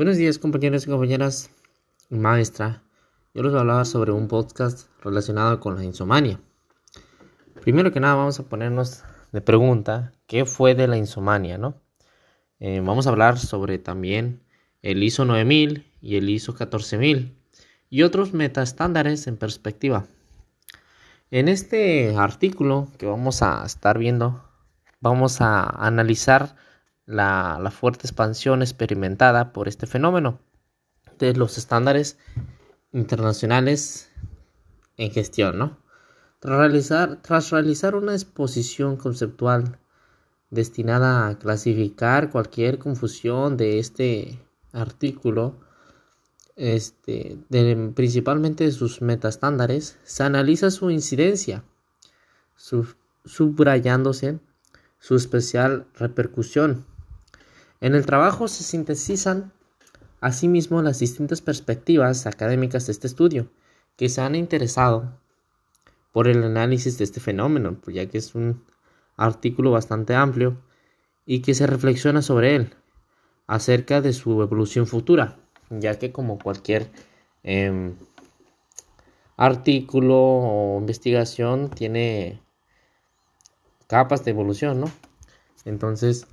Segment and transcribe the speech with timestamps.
[0.00, 1.50] Buenos días compañeros y compañeras,
[2.08, 2.82] maestra.
[3.34, 6.40] Yo les voy a hablar sobre un podcast relacionado con la insomania.
[7.60, 11.58] Primero que nada vamos a ponernos de pregunta, ¿qué fue de la insomania?
[11.58, 11.82] ¿no?
[12.60, 14.40] Eh, vamos a hablar sobre también
[14.80, 17.36] el ISO 9000 y el ISO 14000
[17.90, 20.06] y otros metaestándares en perspectiva.
[21.30, 24.48] En este artículo que vamos a estar viendo,
[25.02, 26.56] vamos a analizar
[27.10, 30.38] la, fuerte expansión experimentada por este fenómeno
[31.18, 32.18] de los estándares
[32.92, 34.10] internacionales
[34.96, 35.78] en gestión, ¿no?
[36.38, 39.78] Tras realizar, tras realizar una exposición conceptual
[40.50, 44.38] destinada a clasificar cualquier confusión de este
[44.72, 45.58] artículo,
[46.56, 47.38] este,
[47.94, 51.64] principalmente de sus metaestándares, se analiza su incidencia,
[53.24, 54.38] subrayándose
[54.98, 56.86] su especial repercusión
[57.80, 59.52] en el trabajo se sintetizan
[60.20, 63.50] asimismo las distintas perspectivas académicas de este estudio
[63.96, 65.18] que se han interesado
[66.12, 68.64] por el análisis de este fenómeno, pues ya que es un
[69.16, 70.56] artículo bastante amplio
[71.26, 72.74] y que se reflexiona sobre él
[73.46, 75.38] acerca de su evolución futura,
[75.70, 76.90] ya que como cualquier
[77.42, 77.96] em,
[79.36, 82.42] artículo o investigación tiene
[83.86, 84.90] capas de evolución, ¿no?
[85.64, 86.26] Entonces,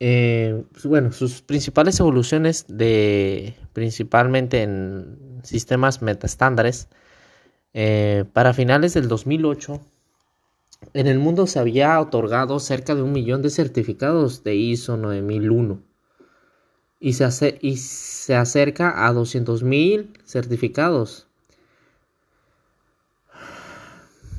[0.00, 6.88] eh, pues, bueno, sus principales evoluciones de principalmente en sistemas metaestándares
[7.74, 9.80] eh, para finales del 2008
[10.94, 15.82] en el mundo se había otorgado cerca de un millón de certificados de ISO 9001
[17.00, 21.26] y se, y se acerca a 200.000 certificados.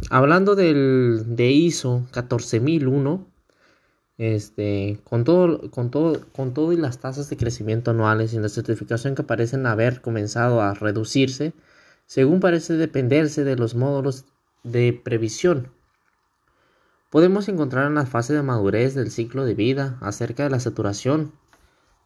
[0.09, 3.27] Hablando del, de ISO 14001,
[4.19, 8.49] este, con todo, con todo, con todo y las tasas de crecimiento anuales y la
[8.49, 11.53] certificación que parecen haber comenzado a reducirse,
[12.05, 14.25] según parece dependerse de los módulos
[14.63, 15.71] de previsión.
[17.09, 21.31] Podemos encontrar en la fase de madurez del ciclo de vida acerca de la saturación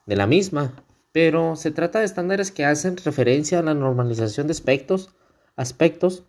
[0.06, 0.72] de la misma,
[1.12, 5.10] pero se trata de estándares que hacen referencia a la normalización de aspectos,
[5.56, 6.26] aspectos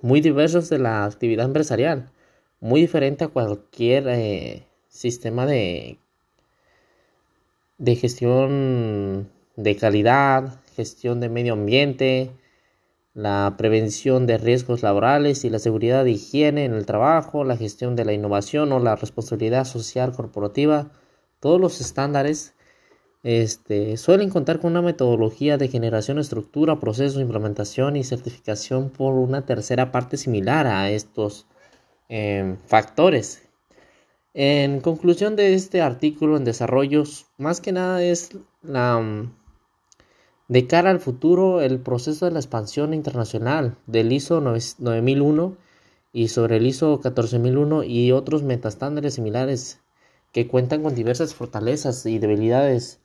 [0.00, 2.10] muy diversos de la actividad empresarial,
[2.58, 5.98] muy diferente a cualquier eh, sistema de,
[7.78, 12.30] de gestión de calidad, gestión de medio ambiente,
[13.14, 17.96] la prevención de riesgos laborales y la seguridad de higiene en el trabajo, la gestión
[17.96, 20.90] de la innovación o la responsabilidad social corporativa,
[21.40, 22.54] todos los estándares
[23.22, 29.46] este, suelen contar con una metodología de generación, estructura, proceso, implementación y certificación por una
[29.46, 31.46] tercera parte similar a estos
[32.08, 33.42] eh, factores
[34.34, 38.30] en conclusión de este artículo en desarrollos, más que nada es
[38.62, 39.32] la mm,
[40.48, 45.56] de cara al futuro el proceso de la expansión internacional del ISO 9001
[46.12, 49.80] y sobre el ISO 14001 y otros metastándares similares
[50.32, 53.00] que cuentan con diversas fortalezas y debilidades.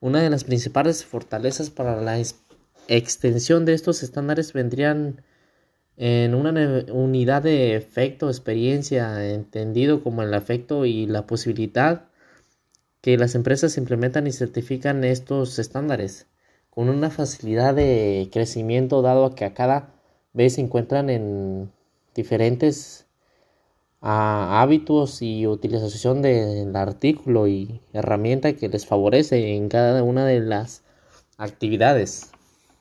[0.00, 2.22] Una de las principales fortalezas para la
[2.88, 5.22] extensión de estos estándares vendrían
[6.02, 12.08] en una unidad de efecto, experiencia, entendido como el efecto y la posibilidad
[13.02, 16.26] que las empresas implementan y certifican estos estándares
[16.70, 19.92] con una facilidad de crecimiento dado que a cada
[20.32, 21.70] vez se encuentran en
[22.14, 23.06] diferentes
[24.00, 30.40] ah, hábitos y utilización del artículo y herramienta que les favorece en cada una de
[30.40, 30.82] las
[31.36, 32.32] actividades.